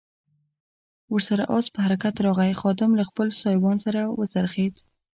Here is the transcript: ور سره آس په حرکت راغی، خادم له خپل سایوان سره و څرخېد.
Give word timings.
ور 1.11 1.21
سره 1.29 1.43
آس 1.57 1.65
په 1.73 1.79
حرکت 1.85 2.15
راغی، 2.25 2.51
خادم 2.61 2.91
له 2.99 3.03
خپل 3.09 3.27
سایوان 3.41 3.77
سره 3.85 4.01
و 4.17 4.21
څرخېد. 4.33 4.73